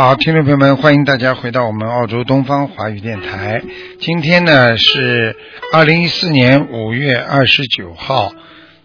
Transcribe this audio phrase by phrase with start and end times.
[0.00, 3.60] 好，听众朋友们，欢迎大家回到我们澳洲东方华语电台。
[3.98, 5.34] 今天呢是
[5.72, 8.30] 二零一四年五月二十九号，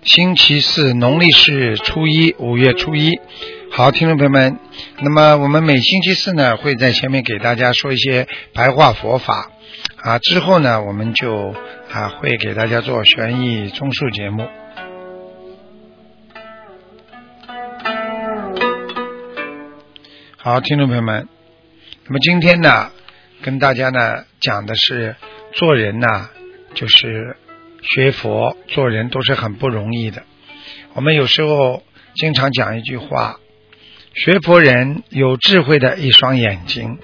[0.02, 3.12] 星期四，农历是初一，五月初一。
[3.70, 4.58] 好，听众朋友们，
[5.02, 9.52] 那么我们每星期四呢会在前面给大家说一些白话佛法
[9.98, 11.54] 啊，之后呢我们就
[11.92, 14.48] 啊会给大家做悬疑综述节目。
[20.46, 21.30] 好，听众朋友们，
[22.06, 22.92] 那么今天呢，
[23.42, 25.16] 跟大家呢讲的是
[25.54, 26.30] 做人呢，
[26.74, 27.38] 就是
[27.82, 30.24] 学佛做人都是很不容易的。
[30.96, 31.82] 我们有时候
[32.16, 33.40] 经常讲一句话：
[34.16, 37.00] 学佛人有智慧的一双眼睛。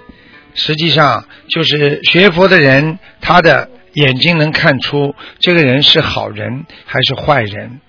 [0.53, 7.79] 实际上，就是学佛的人，他的眼睛能看出这个人是好人还是坏人。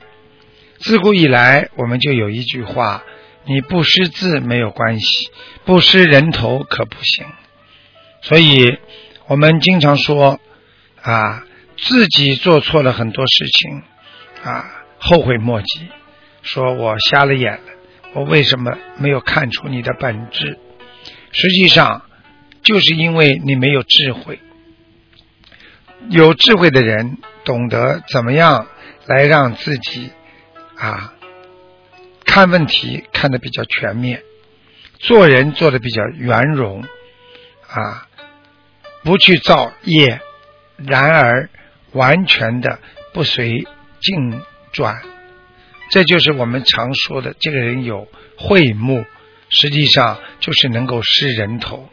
[0.78, 3.02] 自古以来，我们就有一句话。
[3.44, 5.30] 你不识字没有关系，
[5.64, 7.26] 不识人头可不行。
[8.22, 8.78] 所以，
[9.26, 10.38] 我们经常说
[11.02, 11.44] 啊，
[11.78, 13.82] 自己做错了很多事情
[14.44, 15.88] 啊，后悔莫及。
[16.42, 17.72] 说我瞎了眼了，
[18.14, 20.58] 我为什么没有看出你的本质？
[21.32, 22.02] 实际上，
[22.62, 24.38] 就是因为你没有智慧。
[26.08, 28.66] 有智慧的人懂得怎么样
[29.06, 30.10] 来让自己
[30.76, 31.14] 啊。
[32.32, 34.22] 看问题看得比较全面，
[35.00, 36.84] 做人做的比较圆融，
[37.66, 38.06] 啊，
[39.02, 40.20] 不去造业，
[40.76, 41.50] 然而
[41.90, 42.78] 完全的
[43.12, 43.66] 不随
[44.00, 45.02] 境转，
[45.90, 48.06] 这就是我们常说的这个人有
[48.38, 49.04] 慧目，
[49.48, 51.90] 实际上就是能够识人头。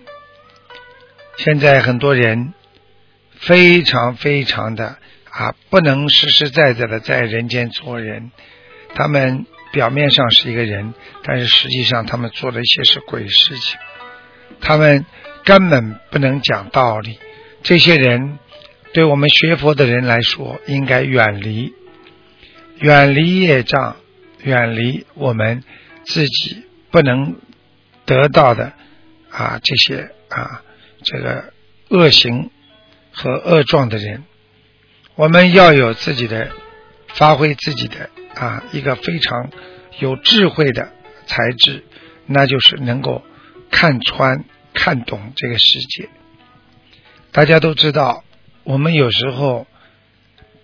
[1.37, 2.53] 现在很多人
[3.31, 4.97] 非常非常的
[5.31, 8.31] 啊，不能实实在在的在人间做人，
[8.93, 9.47] 他们。
[9.71, 13.77] 表面上是一个人，但是实际上他们做的一些是鬼事情，
[14.61, 15.05] 他们
[15.43, 17.19] 根本不能讲道理。
[17.63, 18.39] 这些人
[18.93, 21.73] 对我们学佛的人来说，应该远离，
[22.79, 23.97] 远离业障，
[24.41, 25.63] 远离我们
[26.05, 27.35] 自己不能
[28.05, 28.73] 得到的
[29.29, 30.63] 啊这些啊
[31.03, 31.53] 这个
[31.89, 32.49] 恶行
[33.11, 34.23] 和恶状的人。
[35.15, 36.51] 我们要有自己的
[37.17, 38.09] 发挥自己的。
[38.35, 39.49] 啊，一个非常
[39.97, 40.91] 有智慧的
[41.25, 41.83] 才智，
[42.27, 43.23] 那就是能够
[43.71, 44.45] 看穿、
[44.75, 46.07] 看懂这个世界。
[47.31, 48.23] 大家都知道，
[48.63, 49.65] 我们有时候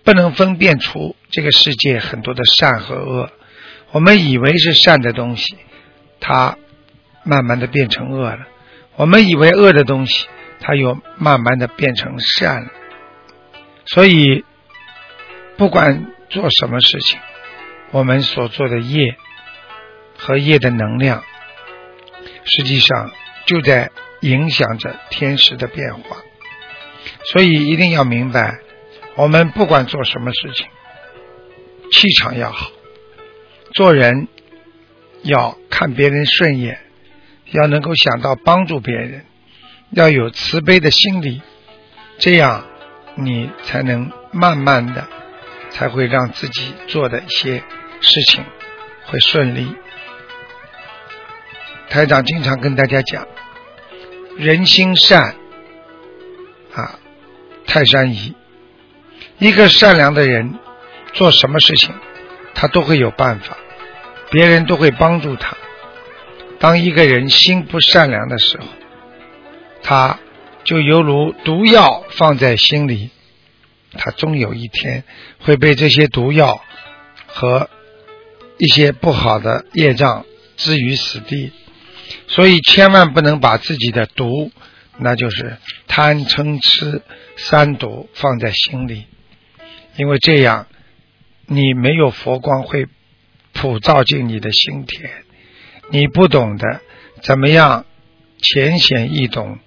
[0.04, 3.32] 不能分辨出这个世界很多的善和恶。
[3.90, 5.56] 我们以为是善的东西，
[6.20, 6.56] 它
[7.24, 8.46] 慢慢的变成恶了；
[8.94, 10.28] 我们以为恶的东西，
[10.60, 12.70] 它又慢慢的变成善了。
[13.86, 14.44] 所以，
[15.56, 17.20] 不管做什么事情，
[17.92, 19.16] 我们所做的业
[20.18, 21.22] 和业的能量，
[22.42, 23.12] 实际上
[23.46, 26.16] 就在影响着天时的变化。
[27.30, 28.58] 所以一定要明白，
[29.14, 30.66] 我们不管做什么事情，
[31.92, 32.68] 气场要好，
[33.72, 34.26] 做人
[35.22, 36.80] 要看别人顺眼，
[37.52, 39.24] 要能够想到帮助别人，
[39.90, 41.42] 要有慈悲的心理，
[42.18, 42.66] 这样
[43.14, 45.06] 你才能慢慢的
[45.74, 47.62] 才会让自己做的一些。
[48.06, 48.44] 事情
[49.06, 49.74] 会顺利。
[51.88, 53.26] 台长经常跟大家讲，
[54.36, 55.34] 人心善
[56.74, 56.98] 啊，
[57.66, 58.34] 泰山移。
[59.38, 60.58] 一个善良的人
[61.14, 61.94] 做什么事情，
[62.54, 63.56] 他都会有办法，
[64.30, 65.56] 别人都会帮助他。
[66.58, 68.66] 当一个人心不善良的时候，
[69.82, 70.18] 他
[70.64, 73.08] 就犹如毒药放在心里，
[73.96, 75.04] 他终有一天
[75.40, 76.62] 会被这些毒药
[77.26, 77.68] 和。
[78.56, 80.24] 一些不好的业障
[80.56, 81.50] 置于死地，
[82.28, 84.52] 所以千万不能把自己的毒，
[84.96, 85.56] 那就是
[85.88, 87.02] 贪嗔痴
[87.36, 89.06] 三毒放在心里，
[89.96, 90.68] 因为这样
[91.46, 92.86] 你没有佛光会
[93.52, 95.10] 普照进你的心田，
[95.90, 96.80] 你不懂得
[97.22, 97.84] 怎么样
[98.38, 99.58] 浅显易懂，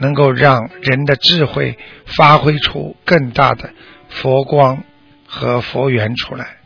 [0.00, 3.70] 能够让人的智慧发挥出更大的
[4.08, 4.82] 佛光
[5.26, 6.56] 和佛缘出来。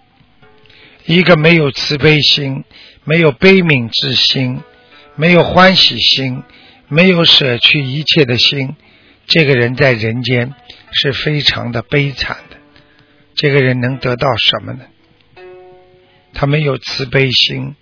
[1.04, 2.64] 一个没有慈悲心、
[3.04, 4.62] 没有悲悯之心、
[5.16, 6.42] 没有欢喜心、
[6.88, 8.76] 没有舍去一切的心，
[9.26, 10.54] 这个人在人间
[10.92, 12.56] 是非常的悲惨的。
[13.34, 14.84] 这个人能得到什么呢？
[16.32, 17.74] 他没有慈悲心，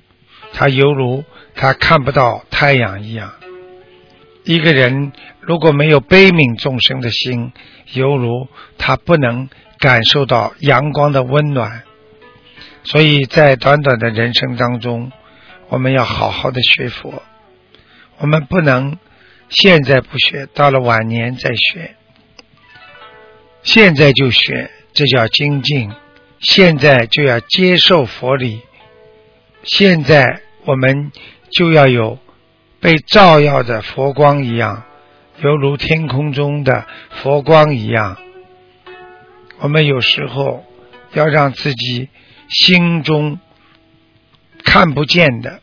[0.52, 3.34] 他犹如他看不到太阳一样。
[4.44, 7.52] 一个人如果没有悲悯众生的心，
[7.92, 8.48] 犹如
[8.78, 9.48] 他不能
[9.78, 11.82] 感受到阳光的温暖。
[12.84, 15.12] 所以在短短的人生当中，
[15.68, 17.22] 我们要好好的学佛。
[18.18, 18.98] 我们不能
[19.48, 21.94] 现在不学，到了晚年再学。
[23.62, 25.92] 现在就学，这叫精进。
[26.40, 28.62] 现在就要接受佛理。
[29.62, 31.12] 现在我们
[31.52, 32.18] 就要有
[32.82, 34.84] 被照耀的佛光一样，
[35.40, 36.84] 犹如天空中的
[37.22, 38.18] 佛光一样。
[39.60, 40.66] 我们有时候
[41.14, 42.10] 要让自己。
[42.54, 43.38] 心中
[44.62, 45.62] 看不见的，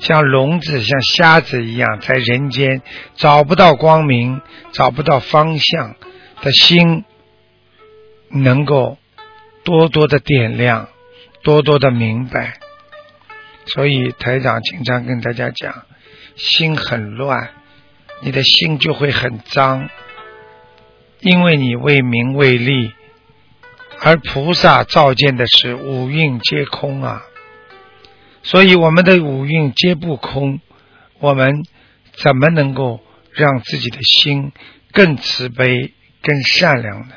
[0.00, 2.80] 像聋子、像瞎子一样，在人间
[3.16, 4.40] 找不到光明、
[4.72, 5.96] 找不到方向
[6.40, 7.04] 的心，
[8.30, 8.96] 能够
[9.62, 10.88] 多多的点亮，
[11.42, 12.54] 多多的明白。
[13.66, 15.85] 所以台长经常跟大家讲：
[16.36, 17.50] 心很乱，
[18.22, 19.88] 你的心就会很脏，
[21.20, 22.92] 因为你为名为利。
[24.00, 27.22] 而菩萨照见的是五蕴皆空啊，
[28.42, 30.60] 所以我们的五蕴皆不空，
[31.18, 31.64] 我们
[32.12, 33.00] 怎么能够
[33.32, 34.52] 让自己的心
[34.92, 37.14] 更慈悲、更善良呢？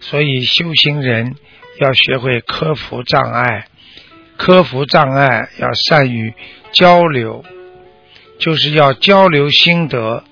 [0.00, 1.36] 所以修行人
[1.80, 3.68] 要学会克服障碍，
[4.36, 6.34] 克服障碍要善于
[6.72, 7.44] 交流，
[8.38, 10.24] 就是要交流心得。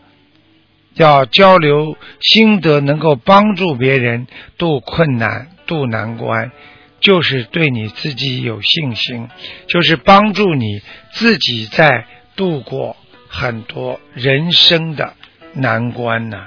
[0.94, 4.26] 要交流心得，能够帮助别人
[4.56, 6.52] 渡困难、渡难关，
[7.00, 9.28] 就是对你自己有信心，
[9.68, 10.80] 就是帮助你
[11.12, 12.96] 自己在度过
[13.28, 15.12] 很多人生的
[15.52, 16.46] 难关呢。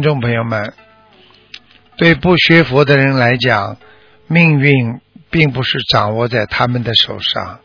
[0.00, 0.72] 听众朋友们，
[1.98, 3.76] 对不学佛的人来讲，
[4.28, 4.98] 命运
[5.28, 7.58] 并不是掌握在他们的手上；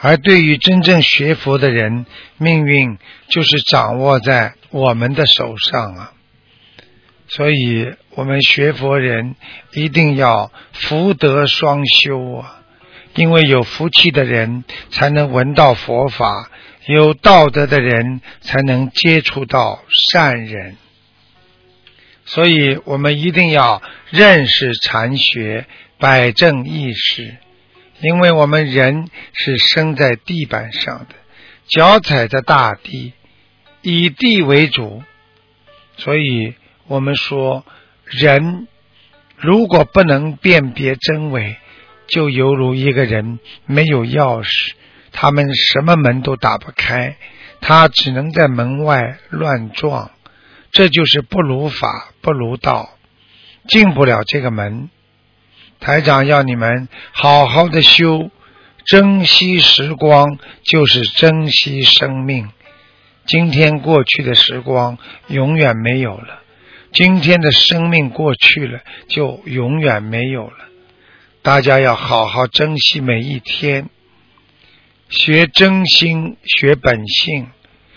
[0.00, 2.06] 而对于真正学佛的人，
[2.38, 2.96] 命运
[3.28, 6.12] 就是掌握在我们的手上啊！
[7.28, 9.36] 所以，我们学佛人
[9.74, 12.62] 一定要福德双修啊！
[13.14, 16.48] 因为有福气的人才能闻到佛法，
[16.86, 20.78] 有道德的人才能接触到善人。
[22.30, 23.80] 所以我们一定要
[24.10, 25.66] 认识禅学，
[25.98, 27.38] 摆正意识，
[28.00, 31.14] 因为我们人是生在地板上的，
[31.66, 33.14] 脚踩着大地，
[33.80, 35.02] 以地为主。
[35.96, 36.52] 所以
[36.86, 37.64] 我们说，
[38.04, 38.68] 人
[39.36, 41.56] 如果不能辨别真伪，
[42.08, 44.72] 就犹如一个人没有钥匙，
[45.12, 47.16] 他们什么门都打不开，
[47.62, 50.10] 他只能在门外乱撞。
[50.78, 52.90] 这就是不如法，不如道，
[53.66, 54.90] 进不了这个门。
[55.80, 58.30] 台长要你们好好的修，
[58.84, 62.48] 珍惜时光就是珍惜生命。
[63.26, 66.42] 今天过去的时光永远没有了，
[66.92, 70.68] 今天的生命过去了就永远没有了。
[71.42, 73.90] 大家要好好珍惜每一天，
[75.08, 77.48] 学真心，学本性，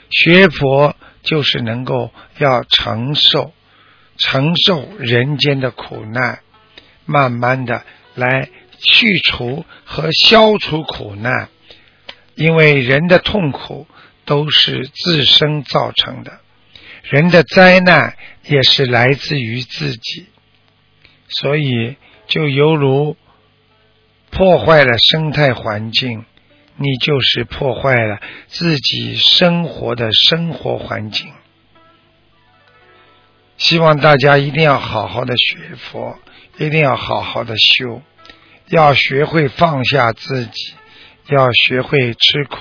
[0.09, 0.95] 学佛。
[1.23, 3.53] 就是能够要承受
[4.17, 6.39] 承受人间的苦难，
[7.05, 7.83] 慢慢的
[8.15, 8.49] 来
[8.79, 11.49] 去除和消除苦难，
[12.35, 13.87] 因为人的痛苦
[14.25, 16.39] 都是自身造成的，
[17.03, 20.27] 人的灾难也是来自于自己，
[21.27, 21.95] 所以
[22.27, 23.17] 就犹如
[24.29, 26.25] 破坏了生态环境。
[26.81, 31.31] 你就是破坏了自己生活的生活环境。
[33.57, 36.17] 希望大家一定要好好的学佛，
[36.57, 38.01] 一定要好好的修，
[38.69, 40.73] 要学会放下自己，
[41.27, 42.57] 要学会吃苦，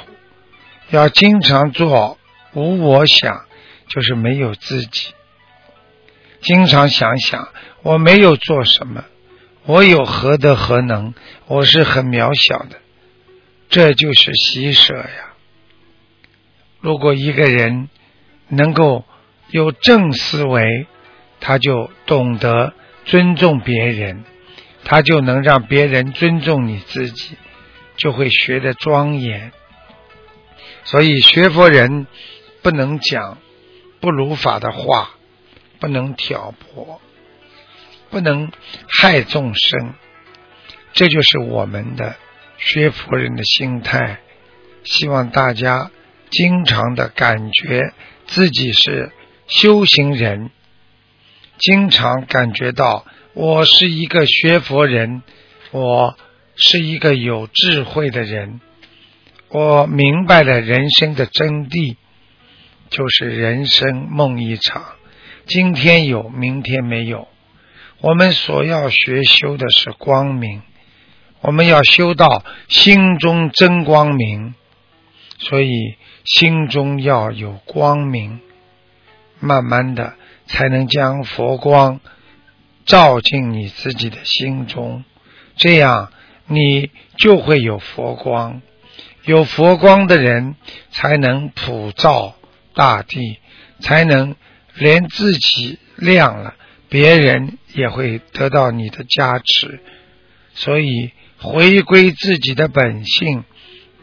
[0.91, 2.19] 要经常做
[2.53, 3.47] 无我想，
[3.89, 5.15] 就是没有自己。
[6.43, 7.49] 经常想想，
[7.83, 9.05] 我没有做什么，
[9.65, 11.15] 我有何德何能，
[11.47, 12.77] 我是很渺小的。
[13.71, 15.35] 这就是喜舍呀！
[16.81, 17.89] 如果一个人
[18.49, 19.05] 能够
[19.51, 20.89] 有正思维，
[21.39, 22.75] 他就懂得
[23.05, 24.25] 尊重别人，
[24.85, 27.37] 他就能让别人尊重你自己，
[27.97, 29.53] 就会学得庄严。
[30.83, 32.09] 所以学佛人
[32.63, 33.39] 不能讲
[34.01, 35.11] 不如法的话，
[35.79, 37.01] 不能挑拨，
[38.11, 38.51] 不能
[39.01, 39.95] 害众生。
[40.93, 42.17] 这就是我们的
[42.61, 44.21] 学佛人的心态。
[44.85, 45.91] 希望大家
[46.31, 47.93] 经常的感觉
[48.27, 49.13] 自己是
[49.49, 50.51] 修行人，
[51.59, 55.23] 经常感觉到我是一个学佛人，
[55.73, 56.17] 我
[56.55, 58.61] 是一个有智慧的人。
[59.49, 61.97] 我明白了人生的真谛，
[62.89, 64.85] 就是人生梦一场，
[65.47, 67.27] 今天有，明天没有。
[68.01, 70.63] 我们所要学修的是光明，
[71.41, 74.55] 我们要修到心中真光明，
[75.39, 75.71] 所以
[76.25, 78.41] 心中要有光明，
[79.39, 80.15] 慢慢的
[80.47, 82.01] 才能将佛光
[82.85, 85.05] 照进你自己的心中，
[85.57, 86.13] 这样
[86.47, 88.61] 你就会有佛光。
[89.25, 90.57] 有佛光的人，
[90.91, 92.35] 才能普照
[92.75, 93.39] 大地，
[93.79, 94.35] 才能
[94.75, 96.55] 连自己亮了，
[96.89, 99.81] 别人也会得到你的加持。
[100.55, 103.45] 所以，回归自己的本性，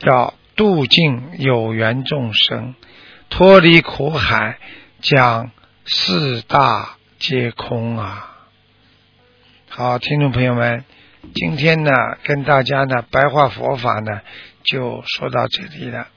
[0.01, 2.73] 要度尽有缘众生，
[3.29, 4.57] 脱离苦海，
[5.01, 5.51] 将
[5.85, 8.35] 四大皆空啊！
[9.69, 10.83] 好，听众朋友们，
[11.35, 11.91] 今天呢，
[12.23, 14.21] 跟大家呢白话佛法呢。
[14.63, 16.07] 就说到这里了，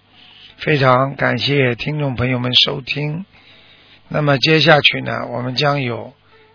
[0.56, 3.24] 非常感谢听众朋友们收听。
[4.08, 6.14] 那么接下去呢，我们将有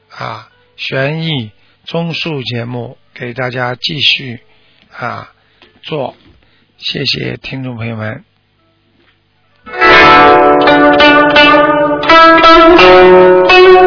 [0.09, 1.51] 啊悬疑
[1.85, 4.41] 综述节目给大家继续
[4.97, 5.33] 啊
[5.81, 6.15] 做
[6.77, 8.23] 谢谢听众朋友们。